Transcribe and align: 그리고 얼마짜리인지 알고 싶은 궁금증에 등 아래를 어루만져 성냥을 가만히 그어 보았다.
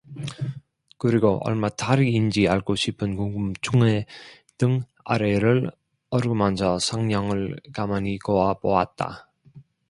그리고 0.97 1.39
얼마짜리인지 1.43 2.47
알고 2.47 2.73
싶은 2.75 3.15
궁금증에 3.15 4.07
등 4.57 4.81
아래를 5.05 5.69
어루만져 6.09 6.79
성냥을 6.79 7.59
가만히 7.71 8.17
그어 8.17 8.55
보았다. 8.55 9.29